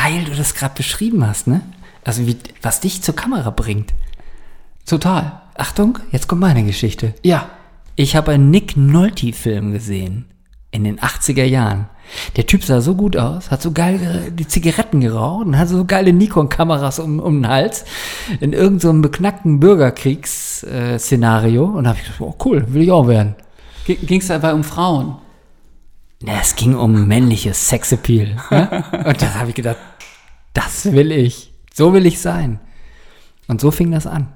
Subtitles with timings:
[0.00, 1.60] geil du das gerade beschrieben hast, ne?
[2.04, 3.92] Also wie, was dich zur Kamera bringt.
[4.86, 5.42] Total.
[5.54, 7.12] Achtung, jetzt kommt meine Geschichte.
[7.22, 7.50] Ja.
[7.96, 10.24] Ich habe einen Nick Nolte-Film gesehen.
[10.70, 11.90] In den 80er Jahren.
[12.36, 15.84] Der Typ sah so gut aus, hat so geil die Zigaretten geraucht und hatte so
[15.84, 17.84] geile Nikon-Kameras um, um den Hals.
[18.40, 21.64] In irgendeinem so beknackten Bürgerkriegsszenario.
[21.64, 23.34] und da habe ich gedacht, oh cool, will ich auch werden.
[23.84, 25.16] Ging es dabei um Frauen?
[26.22, 28.36] Na, es ging um männliches Sexappeal.
[28.50, 28.84] Ne?
[29.06, 29.76] und da habe ich gedacht,
[30.52, 31.52] das will ich.
[31.72, 32.60] So will ich sein.
[33.48, 34.28] Und so fing das an.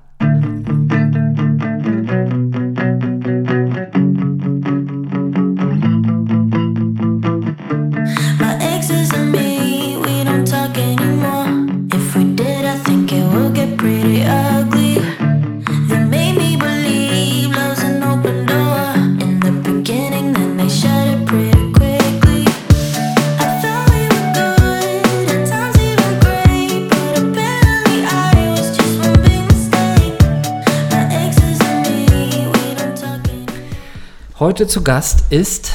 [34.45, 35.73] Heute zu Gast ist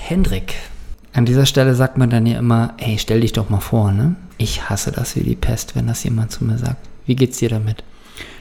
[0.00, 0.54] Hendrik.
[1.12, 4.16] An dieser Stelle sagt man dann ja immer, ey, stell dich doch mal vor, ne?
[4.38, 6.78] Ich hasse das wie die Pest, wenn das jemand zu mir sagt.
[7.04, 7.84] Wie geht's dir damit?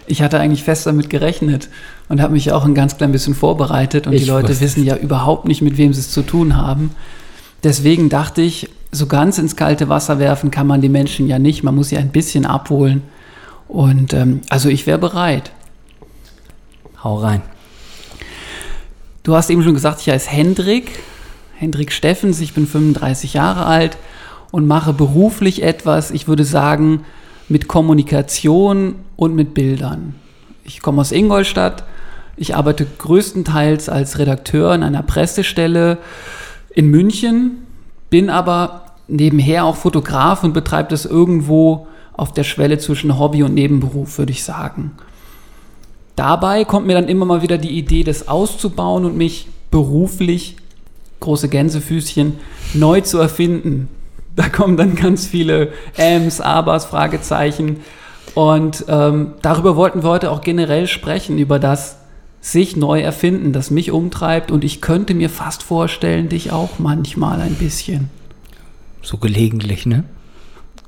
[0.07, 1.67] Ich hatte eigentlich fest damit gerechnet
[2.07, 4.95] und habe mich auch ein ganz klein bisschen vorbereitet und Ich die Leute wissen ja
[4.95, 6.91] überhaupt nicht, mit wem sie es zu tun haben.
[7.61, 11.63] Deswegen dachte ich, so ganz ins kalte Wasser werfen kann man die Menschen ja nicht.
[11.63, 13.01] Man muss sie ein bisschen abholen.
[13.67, 15.51] Und ähm, also ich wäre bereit.
[17.03, 17.41] Hau rein.
[19.25, 20.99] Du hast eben schon gesagt, ich heiße Hendrik,
[21.55, 23.97] Hendrik Steffens, ich bin 35 Jahre alt
[24.51, 27.05] und mache beruflich etwas, ich würde sagen,
[27.49, 30.13] mit Kommunikation und mit Bildern.
[30.63, 31.85] Ich komme aus Ingolstadt,
[32.37, 35.97] ich arbeite größtenteils als Redakteur in einer Pressestelle
[36.69, 37.65] in München,
[38.11, 43.55] bin aber nebenher auch Fotograf und betreibe das irgendwo auf der Schwelle zwischen Hobby und
[43.55, 44.91] Nebenberuf, würde ich sagen.
[46.15, 50.55] Dabei kommt mir dann immer mal wieder die Idee, das auszubauen und mich beruflich,
[51.19, 52.39] große Gänsefüßchen,
[52.73, 53.89] neu zu erfinden.
[54.35, 57.77] Da kommen dann ganz viele Ms, Abers, Fragezeichen.
[58.33, 61.97] Und ähm, darüber wollten wir heute auch generell sprechen, über das
[62.41, 64.51] sich neu erfinden, das mich umtreibt.
[64.51, 68.09] Und ich könnte mir fast vorstellen, dich auch manchmal ein bisschen.
[69.01, 70.03] So gelegentlich, ne?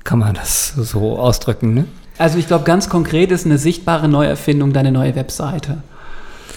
[0.04, 1.84] Kann man das so ausdrücken, ne?
[2.18, 5.82] Also ich glaube, ganz konkret ist eine sichtbare Neuerfindung deine neue Webseite.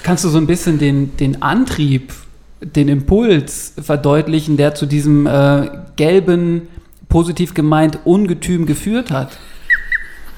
[0.03, 2.13] Kannst du so ein bisschen den, den Antrieb,
[2.61, 6.67] den Impuls verdeutlichen, der zu diesem äh, gelben,
[7.07, 9.38] positiv gemeint Ungetüm geführt hat?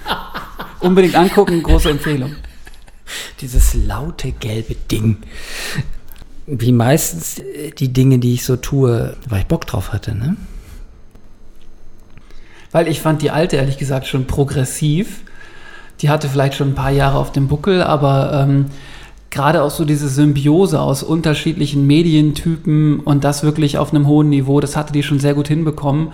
[0.81, 2.35] Unbedingt angucken, große Empfehlung.
[3.39, 5.17] Dieses laute gelbe Ding.
[6.45, 10.35] Wie meistens äh, die Dinge, die ich so tue, weil ich Bock drauf hatte, ne?
[12.73, 15.21] Weil ich fand die alte, ehrlich gesagt, schon progressiv.
[16.01, 18.65] Die hatte vielleicht schon ein paar Jahre auf dem Buckel, aber ähm,
[19.29, 24.59] gerade auch so diese Symbiose aus unterschiedlichen Medientypen und das wirklich auf einem hohen Niveau,
[24.59, 26.09] das hatte die schon sehr gut hinbekommen.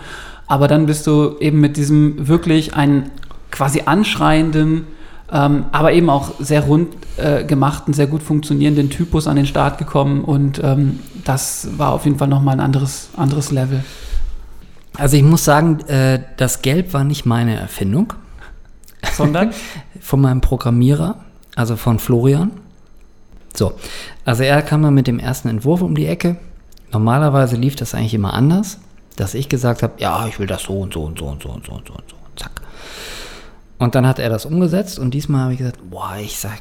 [0.46, 3.10] Aber dann bist du eben mit diesem wirklich einen
[3.50, 4.86] quasi anschreienden,
[5.32, 9.78] ähm, aber eben auch sehr rund äh, gemachten, sehr gut funktionierenden Typus an den Start
[9.78, 13.84] gekommen und ähm, das war auf jeden Fall nochmal ein anderes, anderes Level.
[14.96, 18.12] Also ich muss sagen, äh, das Gelb war nicht meine Erfindung.
[19.12, 19.52] Sondern?
[20.00, 21.16] von meinem Programmierer,
[21.56, 22.52] also von Florian.
[23.54, 23.74] So,
[24.24, 26.36] also er kam dann mit dem ersten Entwurf um die Ecke.
[26.92, 28.78] Normalerweise lief das eigentlich immer anders,
[29.16, 31.50] dass ich gesagt habe, ja, ich will das so und so und so und so
[31.50, 32.16] und so und so und so.
[32.36, 32.62] Zack.
[33.78, 36.60] Und dann hat er das umgesetzt und diesmal habe ich gesagt, boah, ich sag,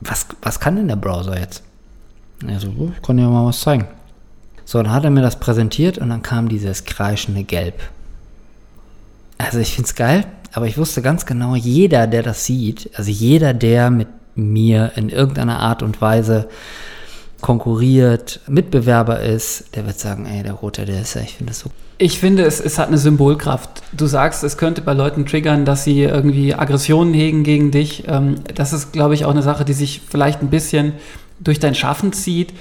[0.00, 1.62] was, was kann denn der Browser jetzt?
[2.42, 3.86] Und Er so, "Oh, ich kann dir mal was zeigen.
[4.66, 7.80] So, dann hat er mir das präsentiert und dann kam dieses kreischende Gelb.
[9.38, 13.10] Also ich finde es geil, aber ich wusste ganz genau, jeder, der das sieht, also
[13.10, 16.48] jeder, der mit mir in irgendeiner Art und Weise
[17.40, 21.60] konkurriert, Mitbewerber ist, der wird sagen, ey, der Rote, der ist ja, ich finde das
[21.60, 21.70] so.
[21.98, 23.82] Ich finde, es, es hat eine Symbolkraft.
[23.92, 28.04] Du sagst, es könnte bei Leuten triggern, dass sie irgendwie Aggressionen hegen gegen dich.
[28.08, 30.94] Ähm, das ist, glaube ich, auch eine Sache, die sich vielleicht ein bisschen
[31.38, 32.52] durch dein Schaffen zieht.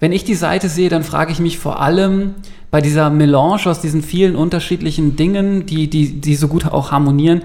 [0.00, 2.34] Wenn ich die Seite sehe, dann frage ich mich vor allem
[2.70, 7.42] bei dieser Melange aus diesen vielen unterschiedlichen Dingen, die, die, die so gut auch harmonieren.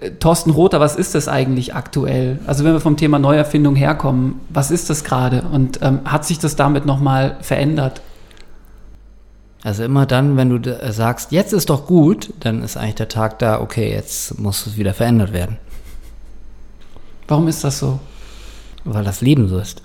[0.00, 2.38] Äh, Thorsten Rother, was ist das eigentlich aktuell?
[2.46, 5.42] Also wenn wir vom Thema Neuerfindung herkommen, was ist das gerade?
[5.52, 8.00] Und ähm, hat sich das damit nochmal verändert?
[9.62, 13.40] Also immer dann, wenn du sagst, jetzt ist doch gut, dann ist eigentlich der Tag
[13.40, 15.58] da, okay, jetzt muss es wieder verändert werden,
[17.26, 17.98] Warum ist das so?
[18.84, 19.82] weil das Leben so ist.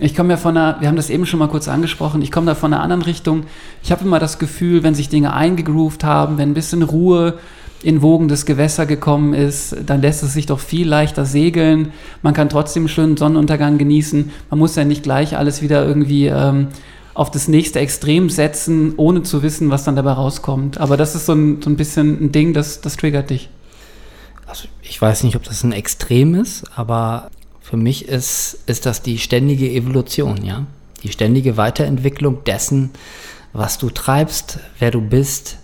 [0.00, 2.46] Ich komme ja von einer, wir haben das eben schon mal kurz angesprochen, ich komme
[2.46, 3.44] da von einer anderen Richtung.
[3.82, 7.34] Ich habe immer das Gefühl, wenn sich Dinge eingegroovt haben, wenn ein bisschen Ruhe
[7.82, 11.92] in wogendes Gewässer gekommen ist, dann lässt es sich doch viel leichter segeln.
[12.22, 14.30] Man kann trotzdem schönen Sonnenuntergang genießen.
[14.50, 16.68] Man muss ja nicht gleich alles wieder irgendwie ähm,
[17.14, 20.78] auf das nächste Extrem setzen, ohne zu wissen, was dann dabei rauskommt.
[20.78, 23.48] Aber das ist so ein, so ein bisschen ein Ding, das, das triggert dich.
[24.46, 27.30] Also ich weiß nicht, ob das ein Extrem ist, aber
[27.68, 30.64] für mich ist, ist das die ständige Evolution, ja.
[31.02, 32.90] Die ständige Weiterentwicklung dessen,
[33.52, 35.58] was du treibst, wer du bist.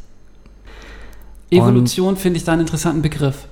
[1.51, 3.47] Evolution finde ich da einen interessanten Begriff.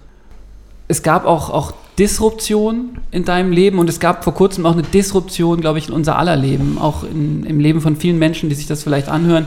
[0.87, 4.83] Es gab auch, auch Disruption in deinem Leben und es gab vor kurzem auch eine
[4.83, 8.55] Disruption, glaube ich, in unser aller Leben, auch in, im Leben von vielen Menschen, die
[8.55, 9.47] sich das vielleicht anhören.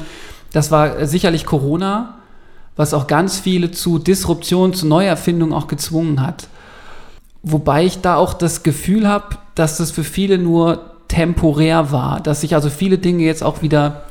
[0.52, 2.18] Das war sicherlich Corona,
[2.76, 6.48] was auch ganz viele zu Disruption, zu Neuerfindung auch gezwungen hat.
[7.48, 12.42] Wobei ich da auch das Gefühl habe, dass das für viele nur temporär war, dass
[12.42, 14.06] sich also viele Dinge jetzt auch wieder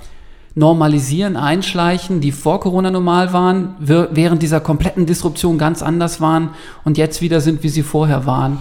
[0.54, 6.50] normalisieren, einschleichen, die vor Corona normal waren, während dieser kompletten Disruption ganz anders waren
[6.84, 8.58] und jetzt wieder sind, wie sie vorher waren.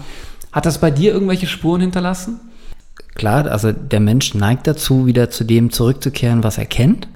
[0.52, 2.40] Hat das bei dir irgendwelche Spuren hinterlassen?
[3.14, 7.08] Klar, also der Mensch neigt dazu, wieder zu dem zurückzukehren, was er kennt.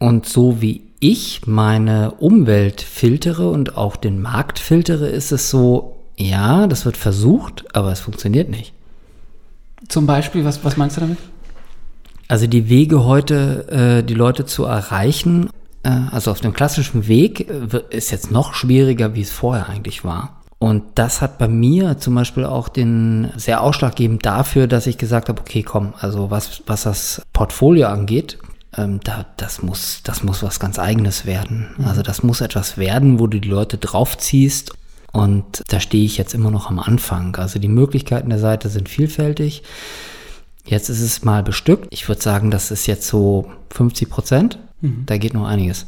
[0.00, 5.97] Und so wie ich meine Umwelt filtere und auch den Markt filtere, ist es so,
[6.18, 8.72] ja, das wird versucht, aber es funktioniert nicht.
[9.88, 11.18] Zum Beispiel, was, was meinst du damit?
[12.26, 15.48] Also die Wege heute, äh, die Leute zu erreichen,
[15.84, 20.04] äh, also auf dem klassischen Weg, äh, ist jetzt noch schwieriger, wie es vorher eigentlich
[20.04, 20.42] war.
[20.58, 25.28] Und das hat bei mir zum Beispiel auch den sehr ausschlaggebend dafür, dass ich gesagt
[25.28, 28.38] habe, okay, komm, also was, was das Portfolio angeht,
[28.76, 31.68] ähm, da, das muss, das muss was ganz eigenes werden.
[31.86, 34.72] Also das muss etwas werden, wo du die Leute draufziehst
[35.12, 37.36] und da stehe ich jetzt immer noch am Anfang.
[37.36, 39.62] Also die Möglichkeiten der Seite sind vielfältig.
[40.64, 41.86] Jetzt ist es mal bestückt.
[41.90, 44.58] Ich würde sagen, das ist jetzt so 50 Prozent.
[44.80, 45.04] Mhm.
[45.06, 45.86] Da geht noch einiges.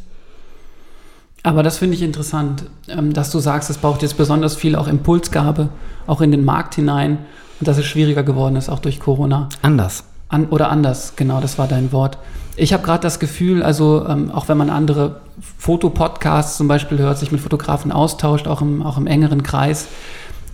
[1.42, 4.88] Aber das finde ich interessant, ähm, dass du sagst, es braucht jetzt besonders viel auch
[4.88, 5.70] Impulsgabe,
[6.06, 7.18] auch in den Markt hinein
[7.60, 9.48] und dass es schwieriger geworden ist, auch durch Corona.
[9.62, 10.04] Anders.
[10.28, 12.18] An, oder anders, genau, das war dein Wort.
[12.60, 15.22] Ich habe gerade das Gefühl, also ähm, auch wenn man andere
[15.56, 19.88] Fotopodcasts zum Beispiel hört, sich mit Fotografen austauscht, auch im, auch im engeren Kreis,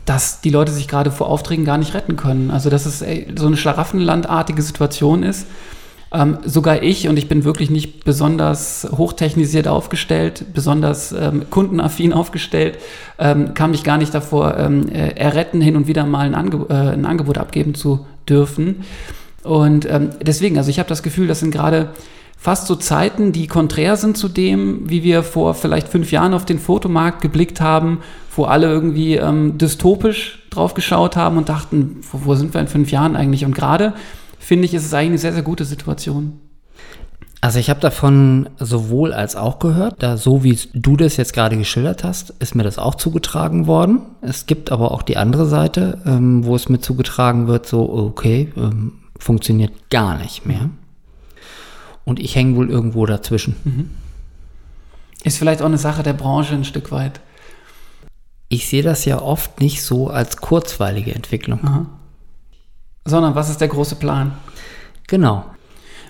[0.05, 2.53] dass die Leute sich gerade vor Aufträgen gar nicht retten können.
[2.53, 5.49] Also dass es ey, so eine schlaraffenlandartige Situation ist.
[6.13, 12.79] Ähm, sogar ich, und ich bin wirklich nicht besonders hochtechnisiert aufgestellt, besonders ähm, kundenaffin aufgestellt,
[13.19, 16.67] ähm, kam mich gar nicht davor ähm, äh, erretten, hin und wieder mal ein, Ange
[16.69, 18.85] äh, ein Angebot abgeben zu dürfen.
[19.47, 21.91] Und ähm, deswegen, also ich habe das Gefühl, das sind gerade
[22.37, 26.45] fast so Zeiten, die konträr sind zu dem, wie wir vor vielleicht fünf Jahren auf
[26.45, 28.01] den Fotomarkt geblickt haben,
[28.35, 32.69] wo alle irgendwie ähm, dystopisch drauf geschaut haben und dachten, wo, wo sind wir in
[32.69, 33.45] fünf Jahren eigentlich?
[33.45, 33.95] Und gerade
[34.39, 36.41] finde ich, ist es eigentlich eine sehr, sehr gute Situation.
[37.41, 41.57] Also ich habe davon sowohl als auch gehört, da so wie du das jetzt gerade
[41.57, 44.03] geschildert hast, ist mir das auch zugetragen worden.
[44.21, 48.53] Es gibt aber auch die andere Seite, ähm, wo es mir zugetragen wird, so okay,
[48.57, 50.71] ähm, funktioniert gar nicht mehr.
[52.05, 53.57] Und ich hänge wohl irgendwo dazwischen.
[53.65, 53.91] Mhm.
[55.25, 57.21] Ist vielleicht auch eine Sache der Branche ein Stück weit.
[58.49, 61.61] Ich sehe das ja oft nicht so als kurzweilige Entwicklung.
[61.65, 61.87] Aha.
[63.05, 64.33] Sondern was ist der große Plan?
[65.09, 65.45] Genau.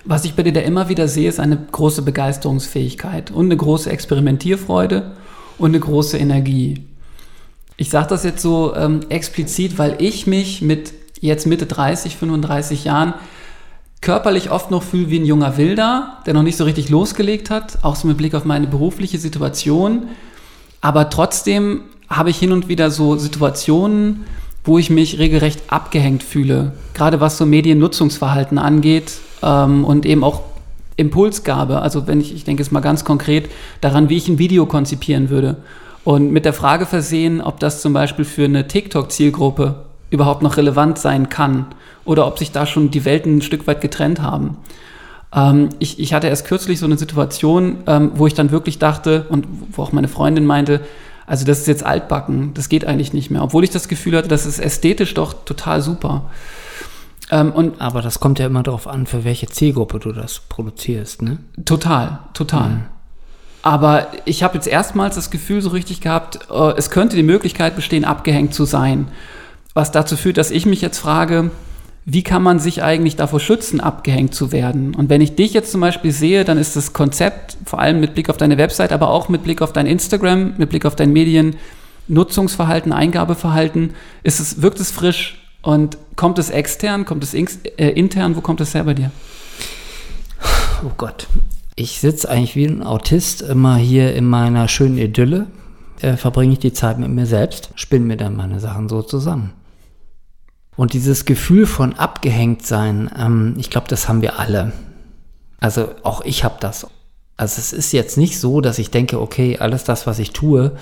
[0.05, 3.89] Was ich bei dir da immer wieder sehe, ist eine große Begeisterungsfähigkeit und eine große
[3.89, 5.17] Experimentierfreude
[5.57, 6.85] und eine große Energie.
[7.75, 12.83] Ich sage das jetzt so ähm, explizit, weil ich mich mit jetzt Mitte 30, 35
[12.83, 13.13] Jahren
[14.01, 17.79] körperlich oft noch fühle wie ein junger Wilder, der noch nicht so richtig losgelegt hat,
[17.83, 20.07] auch so mit Blick auf meine berufliche Situation.
[20.81, 24.25] Aber trotzdem habe ich hin und wieder so Situationen,
[24.63, 30.41] wo ich mich regelrecht abgehängt fühle, gerade was so Mediennutzungsverhalten angeht ähm, und eben auch
[30.97, 31.81] Impulsgabe.
[31.81, 33.49] Also wenn ich, ich denke jetzt mal ganz konkret
[33.81, 35.57] daran, wie ich ein Video konzipieren würde
[36.03, 40.97] und mit der Frage versehen, ob das zum Beispiel für eine TikTok-Zielgruppe überhaupt noch relevant
[40.97, 41.67] sein kann
[42.05, 44.57] oder ob sich da schon die Welten ein Stück weit getrennt haben.
[45.33, 49.25] Ähm, ich, ich hatte erst kürzlich so eine Situation, ähm, wo ich dann wirklich dachte
[49.29, 50.81] und wo auch meine Freundin meinte,
[51.25, 54.29] also das ist jetzt altbacken, das geht eigentlich nicht mehr, obwohl ich das Gefühl hatte,
[54.29, 56.29] das ist ästhetisch doch total super.
[57.29, 61.21] Ähm, und Aber das kommt ja immer darauf an, für welche Zielgruppe du das produzierst,
[61.21, 61.39] ne?
[61.65, 62.69] Total, total.
[62.69, 62.83] Mhm.
[63.63, 67.75] Aber ich habe jetzt erstmals das Gefühl so richtig gehabt, äh, es könnte die Möglichkeit
[67.75, 69.09] bestehen, abgehängt zu sein
[69.77, 71.51] was dazu führt, dass ich mich jetzt frage,
[72.03, 74.95] wie kann man sich eigentlich davor schützen, abgehängt zu werden?
[74.95, 78.13] Und wenn ich dich jetzt zum Beispiel sehe, dann ist das Konzept, vor allem mit
[78.13, 81.13] Blick auf deine Website, aber auch mit Blick auf dein Instagram, mit Blick auf dein
[81.13, 83.93] Mediennutzungsverhalten, Eingabeverhalten,
[84.23, 88.61] ist es, wirkt es frisch Und kommt es extern, kommt es äh, intern, wo kommt
[88.61, 89.11] es her bei dir?
[90.85, 91.27] Oh Gott.
[91.75, 95.45] Ich sitze eigentlich wie ein Autist immer hier in meiner schönen Idylle.
[96.01, 99.53] Äh, verbringe ich die Zeit mit mir selbst, spinne mir dann meine Sachen so zusammen.
[100.77, 104.71] Und dieses Gefühl von abgehängt sein, ähm, ich glaube, das haben wir alle.
[105.59, 106.87] Also auch ich habe das.
[107.35, 110.77] Also es ist jetzt nicht so, dass ich denke, okay, alles das, was ich tue,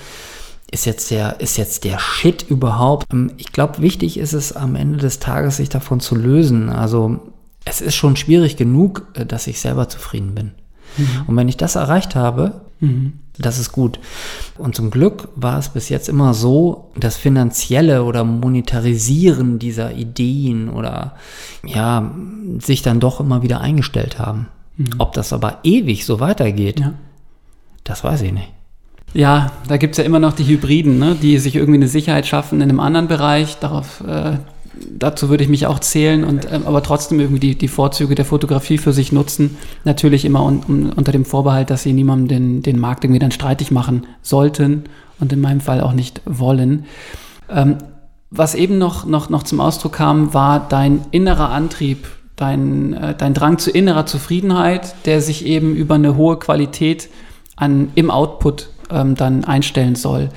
[0.72, 3.08] ist jetzt der, ist jetzt der Shit überhaupt.
[3.14, 6.70] Ähm, Ich glaube, wichtig ist es am Ende des Tages, sich davon zu lösen.
[6.70, 7.20] Also
[7.64, 10.52] es ist schon schwierig genug, äh, dass ich selber zufrieden bin.
[11.28, 12.62] Und wenn ich das erreicht habe,
[13.38, 14.00] das ist gut.
[14.58, 20.70] Und zum Glück war es bis jetzt immer so, das Finanzielle oder Monetarisieren dieser Ideen
[20.70, 21.16] oder
[21.66, 22.12] ja,
[22.60, 24.48] sich dann doch immer wieder eingestellt haben.
[24.98, 26.94] Ob das aber ewig so weitergeht, Ja.
[27.84, 28.52] das weiß ich nicht.
[29.14, 32.28] Ja, da gibt es ja immer noch die Hybriden, ne, die sich irgendwie eine Sicherheit
[32.28, 33.58] schaffen in einem anderen Bereich.
[33.60, 34.38] Darauf, äh,
[34.98, 38.26] dazu würde ich mich auch zählen und ähm, aber trotzdem irgendwie die, die Vorzüge der
[38.26, 39.58] Fotografie für sich nutzen.
[39.84, 43.32] Natürlich immer un, un, unter dem Vorbehalt, dass sie niemandem den, den Markt irgendwie dann
[43.32, 44.86] streitig machen sollten
[45.20, 46.86] und in meinem Fall auch nicht wollen.
[47.50, 47.78] Ähm,
[48.32, 53.34] was eben noch, noch, noch zum Ausdruck kam, war dein innerer Antrieb, dein, äh, dein
[53.34, 57.10] Drang zu innerer Zufriedenheit, der sich eben über eine hohe Qualität
[57.56, 60.30] an, im Output ähm, dann einstellen soll.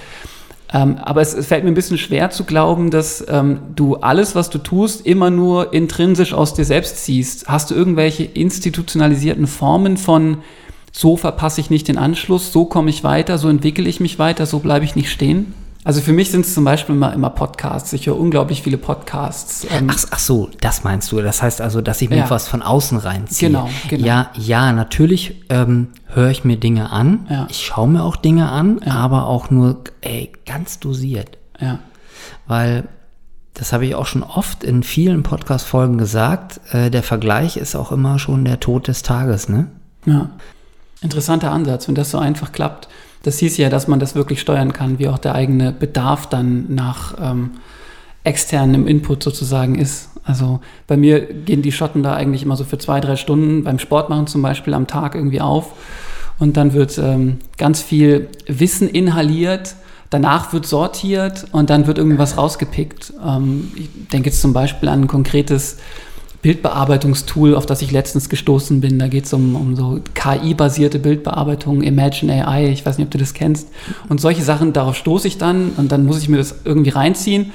[0.72, 4.34] Ähm, aber es, es fällt mir ein bisschen schwer zu glauben, dass ähm, du alles,
[4.34, 7.48] was du tust, immer nur intrinsisch aus dir selbst ziehst.
[7.48, 10.38] Hast du irgendwelche institutionalisierten Formen von
[10.92, 14.46] so verpasse ich nicht den Anschluss, so komme ich weiter, so entwickle ich mich weiter,
[14.46, 15.54] so bleibe ich nicht stehen?
[15.88, 17.94] Also für mich sind es zum Beispiel immer, immer Podcasts.
[17.94, 19.66] Ich höre unglaublich viele Podcasts.
[19.70, 21.22] Ähm, Ach, ach so, das meinst du.
[21.22, 22.28] Das heißt also, dass ich mir Ja.
[22.28, 23.48] was von außen reinziehe.
[23.48, 24.06] Genau, genau.
[24.06, 27.26] Ja, ja, natürlich ähm, höre ich mir Dinge an.
[27.30, 27.46] Ja.
[27.48, 31.38] Ich schaue mir auch Dinge an, aber auch nur ey, ganz dosiert.
[31.58, 31.78] ja.
[32.46, 32.86] Weil,
[33.54, 37.92] das habe ich auch schon oft in vielen Podcast-Folgen gesagt, äh, der Vergleich ist auch
[37.92, 39.68] immer schon der Tod des Tages, ne?
[40.04, 40.28] Ja.
[41.00, 42.88] Interessanter Ansatz, wenn das so einfach klappt.
[43.22, 46.72] Das hieß ja, dass man das wirklich steuern kann, wie auch der eigene Bedarf dann
[46.74, 47.50] nach ähm,
[48.24, 50.10] externem Input sozusagen ist.
[50.24, 53.78] Also bei mir gehen die Schotten da eigentlich immer so für zwei, drei Stunden beim
[53.78, 55.72] Sport machen zum Beispiel am Tag irgendwie auf.
[56.38, 59.74] Und dann wird ähm, ganz viel Wissen inhaliert,
[60.10, 63.14] danach wird sortiert und dann wird irgendwas rausgepickt.
[63.26, 65.78] Ähm, ich denke jetzt zum Beispiel an ein konkretes
[66.42, 68.98] Bildbearbeitungstool, auf das ich letztens gestoßen bin.
[68.98, 73.18] Da geht es um, um so KI-basierte Bildbearbeitung, Imagine AI, ich weiß nicht, ob du
[73.18, 73.68] das kennst.
[74.08, 77.52] Und solche Sachen, darauf stoße ich dann und dann muss ich mir das irgendwie reinziehen.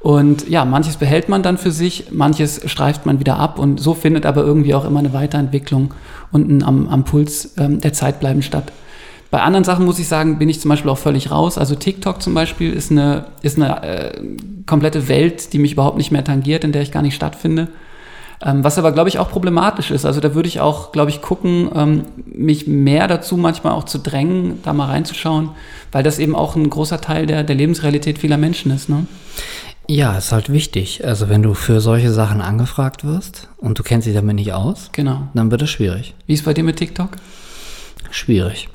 [0.00, 3.92] Und ja, manches behält man dann für sich, manches streift man wieder ab und so
[3.92, 5.92] findet aber irgendwie auch immer eine Weiterentwicklung
[6.32, 8.72] und ein am, am Puls ähm, der Zeit bleiben statt.
[9.30, 11.58] Bei anderen Sachen muss ich sagen, bin ich zum Beispiel auch völlig raus.
[11.58, 14.22] Also TikTok zum Beispiel ist eine, ist eine äh,
[14.66, 17.68] komplette Welt, die mich überhaupt nicht mehr tangiert, in der ich gar nicht stattfinde.
[18.42, 20.06] Ähm, was aber, glaube ich, auch problematisch ist.
[20.06, 23.98] Also da würde ich auch, glaube ich, gucken, ähm, mich mehr dazu manchmal auch zu
[23.98, 25.50] drängen, da mal reinzuschauen,
[25.92, 28.88] weil das eben auch ein großer Teil der, der Lebensrealität vieler Menschen ist.
[28.88, 29.06] Ne?
[29.88, 31.04] Ja, ist halt wichtig.
[31.04, 34.88] Also wenn du für solche Sachen angefragt wirst und du kennst dich damit nicht aus,
[34.92, 35.28] Genau.
[35.34, 36.14] dann wird es schwierig.
[36.26, 37.10] Wie ist bei dir mit TikTok?
[38.10, 38.68] Schwierig.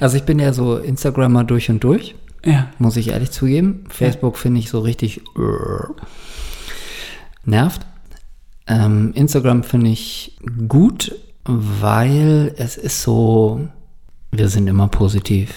[0.00, 2.68] Also ich bin ja so Instagrammer durch und durch, Ja.
[2.78, 3.84] muss ich ehrlich zugeben.
[3.90, 6.02] Facebook finde ich so richtig äh,
[7.44, 7.82] nervt.
[8.72, 10.36] Ähm, Instagram finde ich
[10.68, 11.14] gut,
[11.44, 13.60] weil es ist so,
[14.30, 15.52] wir sind immer positiv.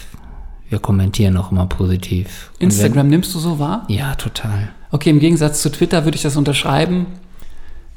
[0.69, 2.51] Wir kommentieren auch immer positiv.
[2.59, 3.85] Instagram nimmst du so wahr?
[3.87, 4.69] Wenn, ja, total.
[4.91, 7.05] Okay, im Gegensatz zu Twitter würde ich das unterschreiben.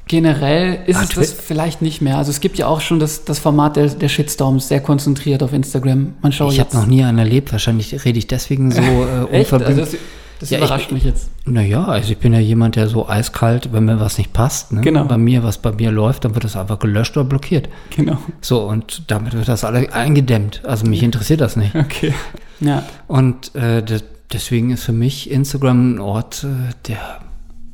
[0.06, 2.16] Generell ist Ah, es das vielleicht nicht mehr.
[2.16, 5.52] Also es gibt ja auch schon das, das Format der, der Shitstorms, sehr konzentriert auf
[5.52, 6.14] Instagram.
[6.22, 7.52] Man schaut ich habe noch nie einen erlebt.
[7.52, 8.82] Wahrscheinlich rede ich deswegen so äh?
[9.32, 9.98] Also unverbindlich.
[10.40, 11.30] Das das Ja, ich- überrascht mich jetzt.
[11.44, 14.80] Naja, also ich bin ja jemand, der so eiskalt, wenn mir was nicht passt, ne?
[14.82, 15.04] Genau.
[15.04, 17.68] bei mir, was bei mir läuft, dann wird das einfach gelöscht oder blockiert.
[17.96, 18.18] Genau.
[18.40, 20.62] So, und damit wird das alle eingedämmt.
[20.64, 21.74] Also mich interessiert das nicht.
[21.74, 22.12] Okay.
[22.60, 22.82] Ja.
[23.06, 24.00] Und äh, de
[24.32, 27.20] deswegen ist für mich Instagram ein Ort äh, der,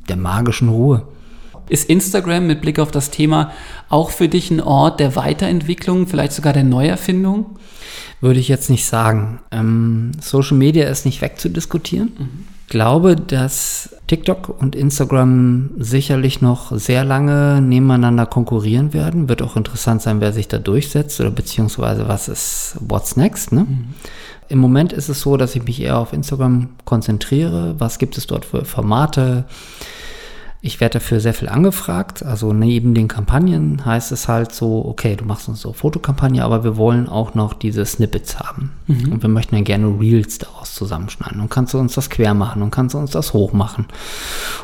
[0.08, 1.08] der magischen Ruhe.
[1.68, 3.50] Ist Instagram mit Blick auf das Thema
[3.88, 7.58] auch für dich ein Ort der Weiterentwicklung, vielleicht sogar der Neuerfindung?
[8.20, 9.40] Würde ich jetzt nicht sagen.
[9.50, 12.12] Ähm, Social Media ist nicht wegzudiskutieren.
[12.18, 19.28] Ich glaube, dass TikTok und Instagram sicherlich noch sehr lange nebeneinander konkurrieren werden.
[19.28, 23.52] Wird auch interessant sein, wer sich da durchsetzt oder beziehungsweise was ist What's Next.
[23.52, 23.64] Ne?
[24.48, 27.76] Im Moment ist es so, dass ich mich eher auf Instagram konzentriere.
[27.78, 29.44] Was gibt es dort für Formate?
[30.66, 32.22] Ich werde dafür sehr viel angefragt.
[32.22, 36.64] Also neben den Kampagnen heißt es halt so, okay, du machst uns so Fotokampagne, aber
[36.64, 38.72] wir wollen auch noch diese Snippets haben.
[38.88, 41.42] Und wir möchten dann gerne Reels daraus zusammenschneiden.
[41.42, 43.84] Und kannst du uns das quer machen und kannst du uns das hoch machen.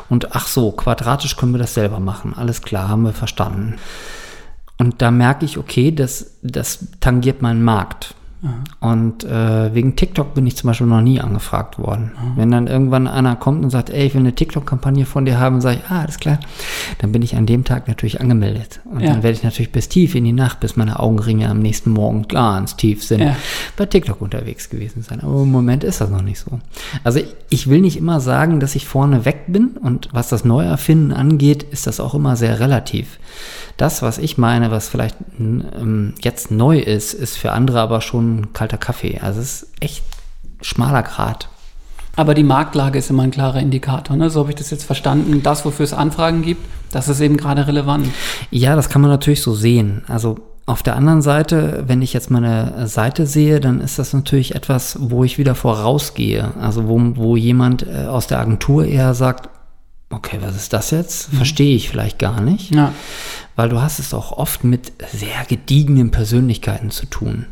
[0.09, 2.33] Und ach so, quadratisch können wir das selber machen.
[2.35, 3.75] Alles klar, haben wir verstanden.
[4.79, 8.15] Und da merke ich, okay, das, das tangiert meinen Markt.
[8.79, 12.11] Und äh, wegen TikTok bin ich zum Beispiel noch nie angefragt worden.
[12.35, 15.61] Wenn dann irgendwann einer kommt und sagt, ey, ich will eine TikTok-Kampagne von dir haben,
[15.61, 16.39] sage ich, ah, alles klar.
[16.97, 18.79] Dann bin ich an dem Tag natürlich angemeldet.
[18.85, 19.11] Und Ja.
[19.13, 22.27] dann werde ich natürlich bis tief in die Nacht, bis meine Augenringe am nächsten Morgen
[22.27, 23.35] ganz tief sind, Ja.
[23.77, 25.19] bei TikTok unterwegs gewesen sein.
[25.21, 26.59] Aber im Moment ist das noch nicht so.
[27.03, 27.19] Also
[27.49, 29.77] ich will nicht immer sagen, dass ich vorne weg bin.
[29.81, 33.19] Und was das Neuerfinden angeht, ist das auch immer sehr relativ.
[33.77, 38.30] Das, was ich meine, was vielleicht ähm, jetzt neu ist, ist für andere aber schon
[38.53, 39.19] kalter Kaffee.
[39.19, 40.03] Also es ist echt
[40.61, 41.49] schmaler Grad.
[42.15, 44.15] Aber die Marktlage ist immer ein klarer Indikator.
[44.17, 44.29] Ne?
[44.29, 45.43] So habe ich das jetzt verstanden.
[45.43, 48.07] Das, wofür es Anfragen gibt, das ist eben gerade relevant.
[48.49, 50.03] Ja, das kann man natürlich so sehen.
[50.07, 54.55] Also auf der anderen Seite, wenn ich jetzt meine Seite sehe, dann ist das natürlich
[54.55, 56.51] etwas, wo ich wieder vorausgehe.
[56.59, 59.49] Also wo, wo jemand äh, aus der Agentur eher sagt,
[60.11, 61.29] okay, was ist das jetzt?
[61.33, 62.73] Verstehe ich vielleicht gar nicht.
[62.73, 62.93] Ja.
[63.55, 67.45] Weil du hast es auch oft mit sehr gediegenen Persönlichkeiten zu tun.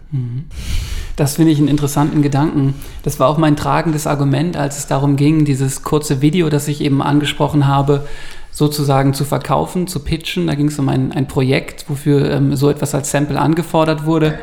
[1.15, 2.73] Das finde ich einen interessanten Gedanken.
[3.03, 6.81] Das war auch mein tragendes Argument, als es darum ging, dieses kurze Video, das ich
[6.81, 8.07] eben angesprochen habe,
[8.51, 10.47] sozusagen zu verkaufen, zu pitchen.
[10.47, 14.39] Da ging es um ein, ein Projekt, wofür ähm, so etwas als Sample angefordert wurde.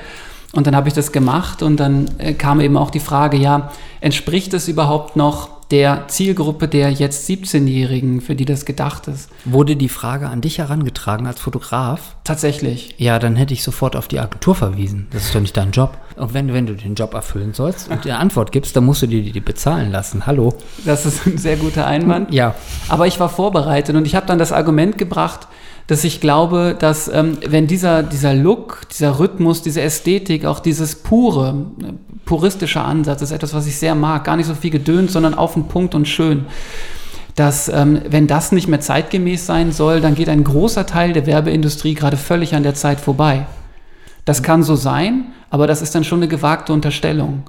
[0.56, 3.70] Und dann habe ich das gemacht und dann äh, kam eben auch die Frage, ja,
[4.00, 9.28] entspricht es überhaupt noch der Zielgruppe der jetzt 17-Jährigen, für die das gedacht ist?
[9.44, 12.16] Wurde die Frage an dich herangetragen als Fotograf?
[12.24, 12.94] Tatsächlich.
[12.98, 15.08] Ja, dann hätte ich sofort auf die Agentur verwiesen.
[15.10, 15.98] Das ist doch nicht dein Job.
[16.16, 19.06] Und wenn, wenn du den Job erfüllen sollst und dir Antwort gibst, dann musst du
[19.06, 20.26] dir die, die bezahlen lassen.
[20.26, 20.54] Hallo?
[20.84, 22.32] Das ist ein sehr guter Einwand.
[22.32, 22.54] Ja.
[22.88, 25.48] Aber ich war vorbereitet und ich habe dann das Argument gebracht,
[25.86, 30.96] dass ich glaube, dass ähm, wenn dieser, dieser Look, dieser Rhythmus, diese Ästhetik, auch dieses
[30.96, 31.92] pure, äh,
[32.24, 35.54] puristische Ansatz, ist etwas, was ich sehr mag, gar nicht so viel gedönt, sondern auf
[35.54, 36.46] den Punkt und schön,
[37.36, 41.26] dass ähm, wenn das nicht mehr zeitgemäß sein soll, dann geht ein großer Teil der
[41.26, 43.46] Werbeindustrie gerade völlig an der Zeit vorbei.
[44.24, 47.44] Das kann so sein, aber das ist dann schon eine gewagte Unterstellung.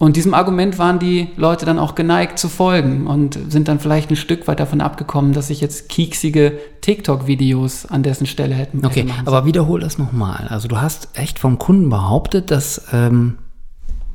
[0.00, 4.08] Und diesem Argument waren die Leute dann auch geneigt zu folgen und sind dann vielleicht
[4.08, 8.82] ein Stück weit davon abgekommen, dass sich jetzt kieksige TikTok-Videos an dessen Stelle hätten.
[8.82, 10.48] Okay, hätten aber wiederhol das nochmal.
[10.48, 13.36] Also du hast echt vom Kunden behauptet, dass, ähm,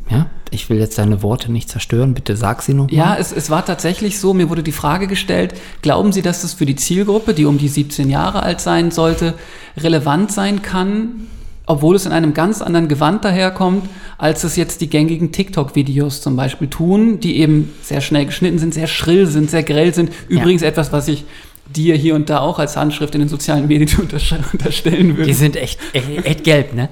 [0.10, 2.96] ja, ich will jetzt deine Worte nicht zerstören, bitte sag sie nochmal.
[2.96, 6.56] Ja, es, es war tatsächlich so, mir wurde die Frage gestellt, glauben Sie, dass das
[6.56, 9.36] für die Zielgruppe, die um die 17 Jahre alt sein sollte,
[9.78, 11.28] relevant sein kann,
[11.66, 16.36] obwohl es in einem ganz anderen Gewand daherkommt, als es jetzt die gängigen TikTok-Videos zum
[16.36, 20.12] Beispiel tun, die eben sehr schnell geschnitten sind, sehr schrill sind, sehr grell sind.
[20.28, 21.26] Übrigens etwas, was ich
[21.68, 23.90] dir hier und da auch als Handschrift in den sozialen Medien
[24.54, 25.28] unterstellen würde.
[25.28, 26.90] Die sind echt, echt, echt gelb, ne?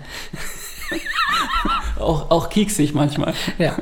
[2.00, 3.34] auch, auch kieksig manchmal.
[3.60, 3.76] Ja.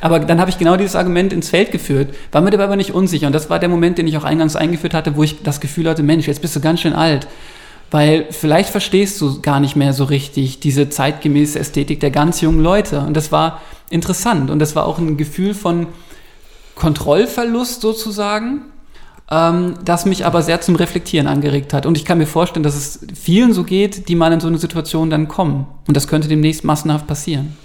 [0.00, 2.92] Aber dann habe ich genau dieses Argument ins Feld geführt, war mir dabei aber nicht
[2.92, 3.26] unsicher.
[3.26, 5.88] Und das war der Moment, den ich auch eingangs eingeführt hatte, wo ich das Gefühl
[5.88, 7.26] hatte, Mensch, jetzt bist du ganz schön alt.
[7.90, 12.60] Weil vielleicht verstehst du gar nicht mehr so richtig diese zeitgemäße Ästhetik der ganz jungen
[12.60, 13.00] Leute.
[13.00, 14.50] Und das war interessant.
[14.50, 15.86] Und das war auch ein Gefühl von
[16.74, 18.62] Kontrollverlust sozusagen,
[19.30, 21.86] ähm, das mich aber sehr zum Reflektieren angeregt hat.
[21.86, 24.58] Und ich kann mir vorstellen, dass es vielen so geht, die mal in so eine
[24.58, 25.66] Situation dann kommen.
[25.86, 27.56] Und das könnte demnächst massenhaft passieren.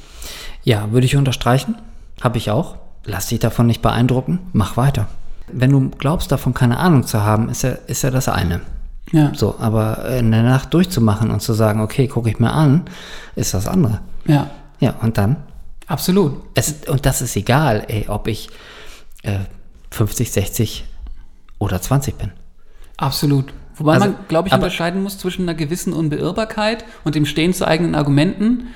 [0.63, 1.75] Ja, würde ich unterstreichen.
[2.21, 2.75] Habe ich auch.
[3.05, 4.39] Lass dich davon nicht beeindrucken.
[4.53, 5.07] Mach weiter.
[5.51, 8.61] Wenn du glaubst, davon keine Ahnung zu haben, ist ja, ist ja das eine.
[9.11, 12.83] Ja, So, aber in der Nacht durchzumachen und zu sagen, okay, gucke ich mir an,
[13.35, 14.01] ist das andere.
[14.25, 15.37] ja, Ja, und dann?
[15.87, 16.33] absolut.
[16.53, 18.49] Es, und das ist egal, ey, ob ich
[19.23, 19.39] äh,
[19.91, 20.85] 50, 60
[21.57, 22.31] oder 20 bin.
[22.97, 23.53] Absolut.
[23.77, 27.53] Wobei Also, man, glaube ich, aber- unterscheiden muss zwischen einer gewissen Unbeirrbarkeit und dem Stehen
[27.53, 28.67] zu eigenen Argumenten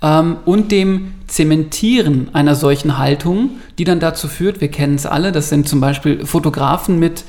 [0.00, 5.32] ähm, und dem Zementieren einer solchen Haltung, die dann dazu führt, wir kennen es alle,
[5.32, 7.24] das sind zum Beispiel Fotografen mit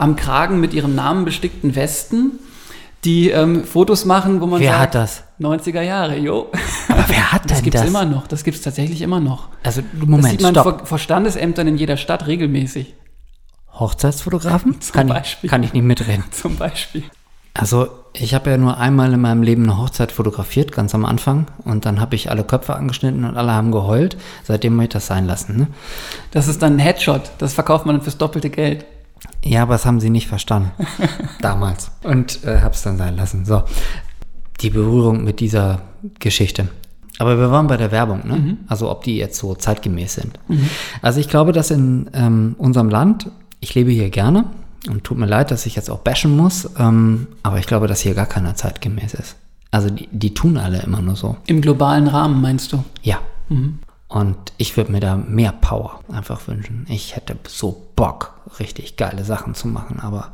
[0.00, 2.38] am Kragen mit ihrem Namen bestickten Westen,
[3.04, 5.24] die ähm, Fotos machen, wo man Wer sagt, hat das?
[5.40, 6.50] 90er Jahre, jo.
[6.88, 7.90] Aber wer hat Das denn gibt es das?
[7.90, 9.48] immer noch, das gibt es tatsächlich immer noch.
[9.62, 10.78] Also, Das Moment, sieht man stopp.
[10.80, 12.94] vor, vor Standesämtern in jeder Stadt regelmäßig,
[13.74, 14.76] Hochzeitsfotografen?
[14.92, 15.46] kann, Beispiel.
[15.46, 16.24] ich, kann ich nicht mitreden.
[16.30, 17.04] zum Beispiel.
[17.54, 21.46] Also, ich habe ja nur einmal in meinem Leben eine Hochzeit fotografiert, ganz am Anfang.
[21.64, 24.16] Und dann habe ich alle Köpfe angeschnitten und alle haben geheult.
[24.44, 25.56] Seitdem muss ich das sein lassen.
[25.56, 25.66] Ne?
[26.30, 28.84] Das ist dann ein Headshot, das verkauft man dann fürs doppelte Geld.
[29.44, 30.70] Ja, aber das haben sie nicht verstanden.
[31.40, 31.90] Damals.
[32.02, 33.44] Und äh, hab's dann sein lassen.
[33.44, 33.62] So.
[34.60, 35.82] Die Berührung mit dieser
[36.18, 36.68] Geschichte.
[37.18, 38.56] Aber wir waren bei der Werbung, ne?
[38.66, 40.38] Also ob die jetzt so zeitgemäß sind.
[41.02, 43.30] Also ich glaube, dass in ähm, unserem Land,
[43.60, 44.46] ich lebe hier gerne,
[44.88, 48.00] Und tut mir leid, dass ich jetzt auch bashen muss, ähm, aber ich glaube, dass
[48.00, 49.36] hier gar keiner zeitgemäß ist.
[49.70, 51.36] Also die, die tun alle immer nur so.
[51.46, 52.82] Im globalen Rahmen meinst du?
[53.02, 53.18] Ja.
[54.10, 56.84] Und ich würde mir da mehr Power einfach wünschen.
[56.88, 60.32] Ich hätte so Bock, richtig geile Sachen zu machen, aber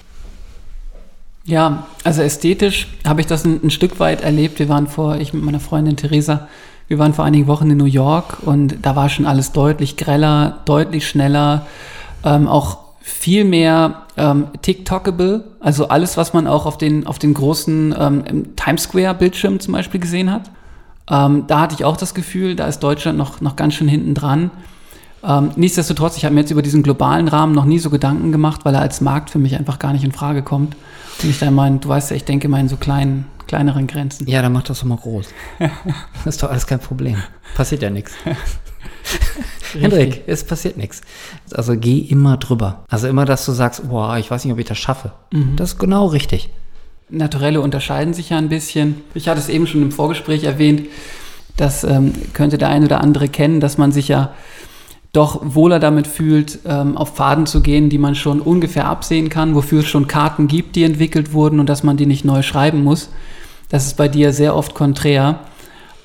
[1.45, 4.59] Ja, also ästhetisch habe ich das ein, ein Stück weit erlebt.
[4.59, 6.49] Wir waren vor, ich mit meiner Freundin Theresa,
[6.89, 10.63] wir waren vor einigen Wochen in New York und da war schon alles deutlich greller,
[10.65, 11.67] deutlich schneller,
[12.25, 17.35] ähm, auch viel mehr ähm, TikTokable, also alles, was man auch auf den, auf den
[17.35, 20.51] großen ähm, im Times Square-Bildschirm zum Beispiel gesehen hat.
[21.11, 24.15] Ähm, da hatte ich auch das Gefühl, da ist Deutschland noch, noch ganz schön hinten
[24.15, 24.51] dran.
[25.23, 28.65] Ähm, nichtsdestotrotz, ich habe mir jetzt über diesen globalen Rahmen noch nie so Gedanken gemacht,
[28.65, 30.77] weil er als Markt für mich einfach gar nicht in Frage kommt.
[31.23, 34.29] Und ich da meine, du weißt ja, ich denke mal in so kleinen, kleineren Grenzen.
[34.29, 35.29] ja, dann mach das doch mal groß.
[35.59, 37.17] das ist doch alles kein Problem.
[37.57, 38.13] Passiert ja nichts.
[39.73, 41.03] Hendrik, es passiert nichts.
[41.53, 42.85] Also geh immer drüber.
[42.89, 45.13] Also immer, dass du sagst, boah, ich weiß nicht, ob ich das schaffe.
[45.57, 46.51] Das ist genau richtig.
[47.09, 49.03] Naturelle unterscheiden sich ja ein bisschen.
[49.15, 50.83] Ich hatte es eben schon im Vorgespräch erwähnt,
[51.57, 54.35] das ähm, könnte der ein oder andere kennen, dass man sich ja
[55.13, 59.55] doch wohler damit fühlt, ähm, auf Pfaden zu gehen, die man schon ungefähr absehen kann,
[59.55, 62.85] wofür es schon Karten gibt, die entwickelt wurden und dass man die nicht neu schreiben
[62.85, 63.09] muss.
[63.71, 65.41] Das ist bei dir sehr oft konträr.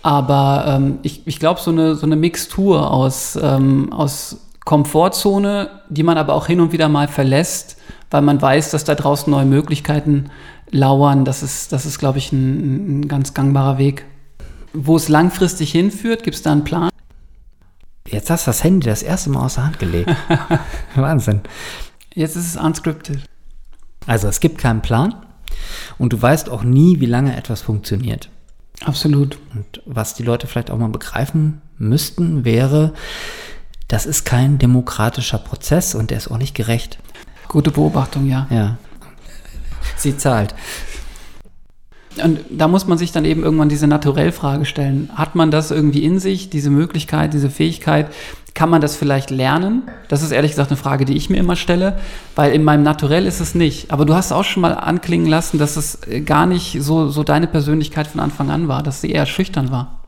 [0.03, 6.03] Aber ähm, ich, ich glaube, so eine, so eine Mixtur aus, ähm, aus Komfortzone, die
[6.03, 7.77] man aber auch hin und wieder mal verlässt,
[8.09, 10.31] weil man weiß, dass da draußen neue Möglichkeiten
[10.71, 14.05] lauern, das ist, das ist glaube ich, ein, ein ganz gangbarer Weg.
[14.73, 16.89] Wo es langfristig hinführt, gibt es da einen Plan?
[18.07, 20.09] Jetzt hast du das Handy das erste Mal aus der Hand gelegt.
[20.95, 21.41] Wahnsinn.
[22.13, 23.21] Jetzt ist es unscripted.
[24.07, 25.15] Also es gibt keinen Plan
[25.97, 28.29] und du weißt auch nie, wie lange etwas funktioniert.
[28.83, 29.37] Absolut.
[29.53, 32.93] Und was die Leute vielleicht auch mal begreifen müssten, wäre,
[33.87, 36.97] das ist kein demokratischer Prozess und der ist auch nicht gerecht.
[37.47, 38.47] Gute Beobachtung, ja.
[38.49, 38.77] Ja.
[40.01, 40.55] Sie zahlt.
[42.21, 45.09] Und da muss man sich dann eben irgendwann diese Naturellfrage stellen.
[45.15, 48.07] Hat man das irgendwie in sich, diese Möglichkeit, diese Fähigkeit?
[48.53, 49.83] Kann man das vielleicht lernen?
[50.09, 51.99] Das ist ehrlich gesagt eine Frage, die ich mir immer stelle,
[52.35, 53.91] weil in meinem Naturell ist es nicht.
[53.91, 57.23] Aber du hast auch schon mal anklingen lassen, dass es äh, gar nicht so, so
[57.23, 60.01] deine Persönlichkeit von Anfang an war, dass sie eher schüchtern war.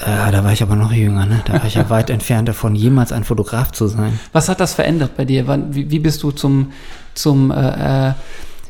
[0.00, 1.42] Äh, da war ich aber noch jünger, ne?
[1.44, 4.18] Da war ich ja weit entfernt davon, jemals ein Fotograf zu sein.
[4.32, 5.46] Was hat das verändert bei dir?
[5.70, 6.72] Wie, wie bist du zum,
[7.14, 8.12] zum äh, äh,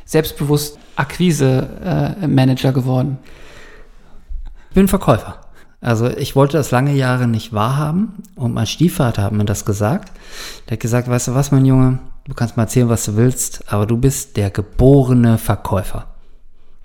[0.08, 3.18] selbstbewusst Akquise-Manager geworden?
[4.70, 5.36] Ich bin Verkäufer.
[5.80, 10.10] Also ich wollte das lange Jahre nicht wahrhaben und mein Stiefvater hat mir das gesagt.
[10.68, 13.70] Der hat gesagt, weißt du was, mein Junge, du kannst mal erzählen, was du willst,
[13.72, 16.06] aber du bist der geborene Verkäufer.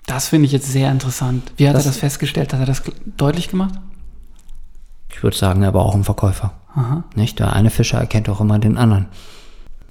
[0.06, 1.50] Das finde ich jetzt sehr interessant.
[1.56, 2.52] Wie hat Das- er das festgestellt?
[2.52, 2.82] Hat er das
[3.16, 3.74] deutlich gemacht?
[5.10, 6.52] Ich würde sagen, er war auch ein Verkäufer.
[6.74, 7.04] Aha.
[7.16, 7.38] Nicht?
[7.38, 9.06] Der eine Fischer erkennt auch immer den anderen.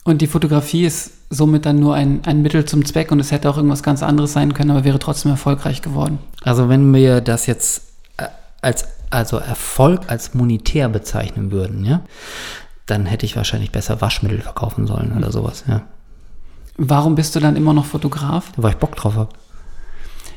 [0.04, 3.50] Und die Fotografie ist somit dann nur ein, ein Mittel zum Zweck und es hätte
[3.50, 6.20] auch irgendwas ganz anderes sein können, aber wäre trotzdem erfolgreich geworden.
[6.44, 7.84] Also wenn wir das jetzt
[8.18, 8.26] äh,
[8.62, 12.02] als also Erfolg als monetär bezeichnen würden, ja,
[12.86, 15.84] dann hätte ich wahrscheinlich besser Waschmittel verkaufen sollen oder sowas, ja.
[16.76, 18.52] Warum bist du dann immer noch Fotograf?
[18.58, 19.30] Weil ich Bock drauf habe.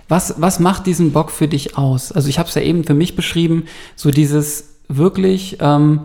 [0.08, 2.12] Was, was macht diesen Bock für dich aus?
[2.12, 3.64] Also ich habe es ja eben für mich beschrieben,
[3.96, 6.02] so dieses wirklich ähm,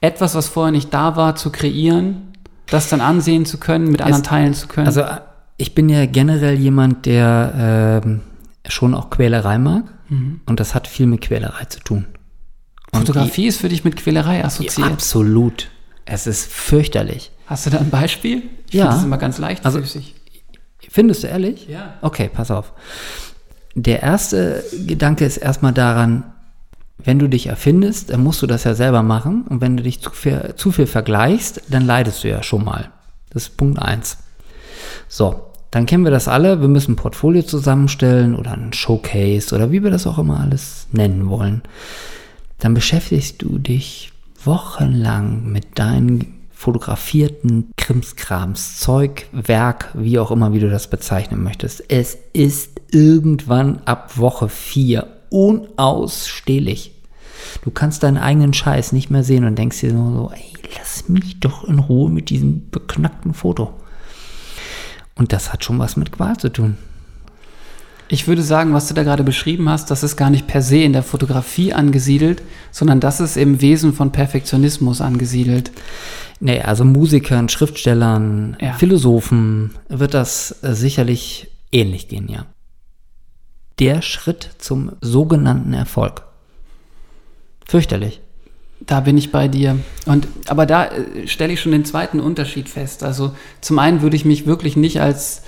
[0.00, 2.33] etwas, was vorher nicht da war, zu kreieren,
[2.66, 4.86] das dann ansehen zu können, mit anderen teilen zu können.
[4.86, 5.18] Also äh,
[5.56, 8.20] ich bin ja generell jemand, der ähm,
[8.68, 9.84] schon auch Quälerei mag
[10.46, 12.06] und das hat viel mit Quälerei zu tun.
[12.92, 14.92] Und Fotografie ist für dich mit Quälerei die, assoziiert.
[14.92, 15.68] absolut.
[16.04, 17.32] Es ist fürchterlich.
[17.46, 18.42] Hast du da ein Beispiel?
[18.68, 18.86] Ich Ja.
[18.86, 19.80] das immer ganz leicht Also-
[20.90, 21.66] Findest du ehrlich?
[21.68, 21.94] Ja.
[22.02, 22.72] Okay, pass auf.
[23.74, 26.32] Der erste Gedanke ist erstmal daran,
[26.98, 29.42] wenn du dich erfindest, dann musst du das ja selber machen.
[29.48, 32.90] Und wenn du dich zu viel, zu viel vergleichst, dann leidest du ja schon mal.
[33.30, 34.18] Das ist Punkt eins.
[35.08, 36.60] So, dann kennen wir das alle.
[36.60, 40.86] Wir müssen ein Portfolio zusammenstellen oder ein Showcase oder wie wir das auch immer alles
[40.92, 41.62] nennen wollen.
[42.58, 44.12] Dann beschäftigst du dich
[44.44, 51.84] wochenlang mit deinen fotografierten Krimskrams, Zeug, Werk, wie auch immer, wie du das bezeichnen möchtest.
[51.90, 56.92] Es ist irgendwann ab Woche 4 unausstehlich.
[57.62, 61.08] Du kannst deinen eigenen Scheiß nicht mehr sehen und denkst dir nur so, ey, lass
[61.08, 63.74] mich doch in Ruhe mit diesem beknackten Foto.
[65.16, 66.78] Und das hat schon was mit Qual zu tun.
[68.08, 70.78] Ich würde sagen, was du da gerade beschrieben hast, das ist gar nicht per se
[70.78, 75.72] in der Fotografie angesiedelt, sondern das ist im Wesen von Perfektionismus angesiedelt.
[76.38, 78.74] Nee, also Musikern, Schriftstellern, Ja.
[78.74, 82.46] Philosophen wird das äh, sicherlich ähnlich gehen, ja.
[83.78, 86.22] Der Schritt zum sogenannten Erfolg.
[87.66, 88.20] Fürchterlich.
[88.80, 89.78] Da bin ich bei dir.
[90.06, 93.02] Und, aber da äh, stelle ich schon den zweiten Unterschied fest.
[93.02, 95.42] Also zum einen würde ich mich wirklich nicht als,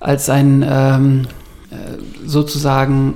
[0.00, 1.26] als ein ähm,
[1.70, 1.74] äh,
[2.24, 3.14] sozusagen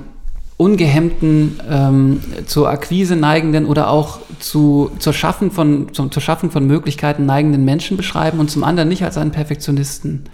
[0.57, 6.67] ungehemmten ähm, zur Akquise neigenden oder auch zu, zur, Schaffen von, zum, zur Schaffen von
[6.67, 10.25] Möglichkeiten neigenden Menschen beschreiben und zum anderen nicht als einen Perfektionisten,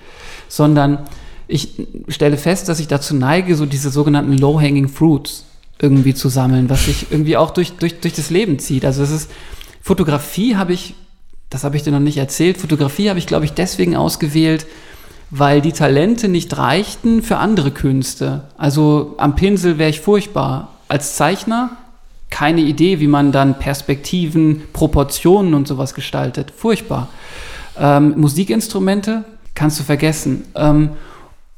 [0.50, 1.00] sondern
[1.48, 1.70] ich
[2.10, 5.46] stelle fest, dass ich dazu neige, so diese sogenannten Low-Hanging Fruits
[5.80, 8.84] irgendwie zu sammeln, was sich irgendwie auch durch, durch, durch das Leben zieht.
[8.84, 9.32] Also es ist,
[9.82, 10.96] Fotografie habe ich,
[11.50, 14.66] das habe ich dir noch nicht erzählt, Fotografie habe ich, glaube ich, deswegen ausgewählt,
[15.30, 18.46] weil die Talente nicht reichten für andere Künste.
[18.58, 20.74] Also am Pinsel wäre ich furchtbar.
[20.88, 21.72] Als Zeichner
[22.30, 26.52] keine Idee, wie man dann Perspektiven, Proportionen und sowas gestaltet.
[26.56, 27.10] Furchtbar.
[27.78, 30.44] Ähm, Musikinstrumente kannst du vergessen.
[30.56, 30.92] Ähm,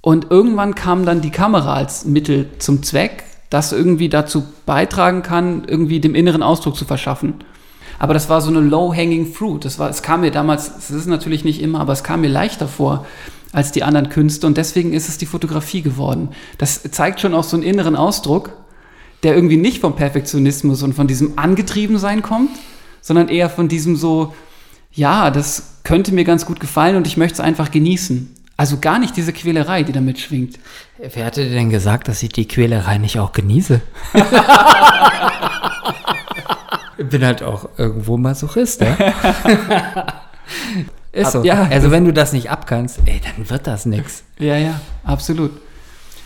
[0.10, 5.66] und irgendwann kam dann die Kamera als Mittel zum Zweck, das irgendwie dazu beitragen kann,
[5.68, 7.36] irgendwie dem inneren Ausdruck zu verschaffen.
[8.00, 9.64] Aber das war so eine low-hanging fruit.
[9.64, 12.28] Das war, es kam mir damals, es ist natürlich nicht immer, aber es kam mir
[12.28, 13.06] leichter vor
[13.52, 16.30] als die anderen Künste und deswegen ist es die Fotografie geworden.
[16.58, 18.54] Das zeigt schon auch so einen inneren Ausdruck,
[19.22, 22.50] der irgendwie nicht vom Perfektionismus und von diesem Angetriebensein kommt,
[23.00, 24.34] sondern eher von diesem so,
[24.92, 28.39] ja, das könnte mir ganz gut gefallen und ich möchte es einfach genießen.
[28.60, 30.60] Also gar nicht diese Quälerei, die da mitschwingt.
[30.98, 33.80] Wer hatte dir denn gesagt, dass ich die Quälerei nicht auch genieße?
[36.98, 38.98] ich bin halt auch irgendwo Masochist, ne?
[41.14, 41.46] Ist so.
[41.46, 41.70] Ja.
[41.72, 44.26] Also wenn du das nicht abkannst, ey, dann wird das nix.
[44.40, 45.52] Ja, ja, absolut.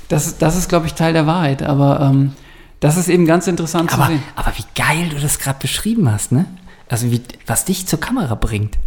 [0.10, 2.34] Das, das ist, glaube ich, Teil der Wahrheit, aber ähm,
[2.80, 4.24] das ist eben ganz interessant Aber, zu sehen.
[4.36, 6.46] aber wie geil du das gerade beschrieben hast, ne?
[6.90, 8.80] Also wie, was dich zur Kamera bringt.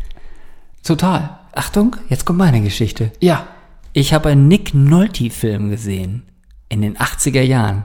[0.82, 1.38] Total.
[1.56, 3.10] Achtung, jetzt kommt meine Geschichte.
[3.20, 3.46] Ja.
[3.92, 6.22] Ich habe einen Nick Nolte-Film gesehen.
[6.68, 7.84] In den 80er Jahren.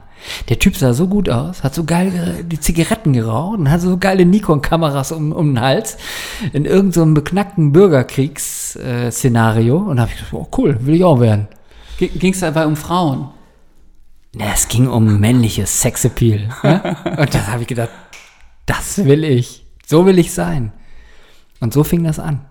[0.50, 3.84] Der Typ sah so gut aus, hat so geil ge- die Zigaretten geraucht und hatte
[3.84, 5.98] so geile Nikon-Kameras um, um den Hals.
[6.54, 9.78] In irgendeinem so beknackten Bürgerkriegs-Szenario.
[9.78, 11.48] und da habe ich gedacht, oh cool, will ich auch werden.
[11.98, 13.30] Ging es dabei um Frauen?
[14.34, 16.50] Na, es ging um männliches Sexappeal.
[16.64, 16.96] Ne?
[17.20, 17.90] Und da habe ich gedacht,
[18.66, 19.66] das will ich.
[19.86, 20.72] So will ich sein.
[21.60, 22.46] Und so fing das an.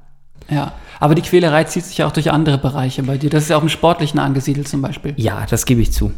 [0.51, 0.75] Ja.
[1.01, 3.31] Aber die Quälerei zieht sich ja auch durch andere Bereiche bei dir.
[3.31, 5.15] Das ist ja auch im Sportlichen angesiedelt zum Beispiel.
[5.17, 6.13] Ja, das gebe ich zu.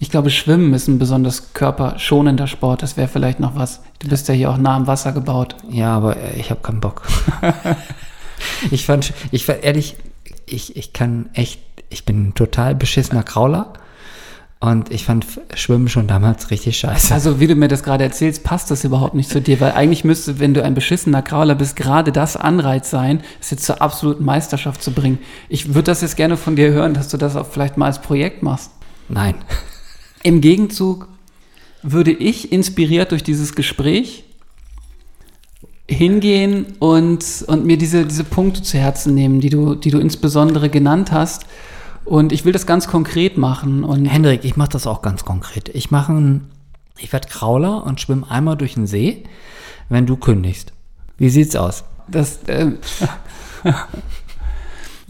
[0.00, 2.82] Ich glaube, Schwimmen ist ein besonders körperschonender Sport.
[2.82, 3.80] Das wäre vielleicht noch was.
[4.00, 5.56] Du bist ja hier auch nah am Wasser gebaut.
[5.70, 7.02] Ja, aber äh, ich habe keinen Bock.
[8.70, 9.96] ich fand, ich war ehrlich,
[10.46, 13.72] ich, ich kann echt, ich bin ein total beschissener Krauler.
[14.60, 17.14] Und ich fand Schwimmen schon damals richtig scheiße.
[17.14, 20.02] Also, wie du mir das gerade erzählst, passt das überhaupt nicht zu dir, weil eigentlich
[20.02, 24.24] müsste, wenn du ein beschissener Krauler bist, gerade das Anreiz sein, es jetzt zur absoluten
[24.24, 25.18] Meisterschaft zu bringen.
[25.48, 28.02] Ich würde das jetzt gerne von dir hören, dass du das auch vielleicht mal als
[28.02, 28.72] Projekt machst.
[29.08, 29.36] Nein.
[30.24, 31.06] Im Gegenzug
[31.82, 34.24] würde ich, inspiriert durch dieses Gespräch,
[35.88, 40.68] hingehen und, und mir diese, diese Punkte zu Herzen nehmen, die du, die du insbesondere
[40.68, 41.46] genannt hast.
[42.04, 43.84] Und ich will das ganz konkret machen.
[43.84, 45.68] Und Hendrik, ich mache das auch ganz konkret.
[45.70, 46.50] Ich mache ein,
[46.98, 49.24] ich werde Krauler und schwimme einmal durch den See,
[49.88, 50.72] wenn du kündigst.
[51.18, 51.84] Wie sieht's aus?
[52.10, 52.72] das, äh,
[53.64, 53.86] ja,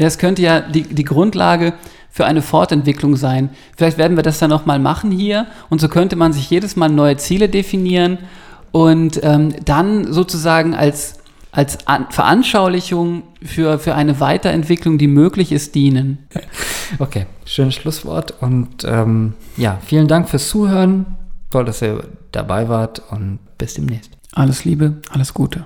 [0.07, 1.75] es könnte ja die, die Grundlage
[2.11, 3.51] für eine Fortentwicklung sein.
[3.77, 6.89] Vielleicht werden wir das dann nochmal machen hier und so könnte man sich jedes Mal
[6.89, 8.19] neue Ziele definieren
[8.73, 11.19] und ähm, dann sozusagen als,
[11.53, 16.27] als An Veranschaulichung für, für eine Weiterentwicklung, die möglich ist, dienen.
[16.99, 21.07] Okay, schönes Schlusswort und ähm, ja, vielen Dank fürs Zuhören.
[21.51, 24.11] Toll, dass ihr dabei wart und bis demnächst.
[24.33, 25.65] Alles Liebe, alles Gute.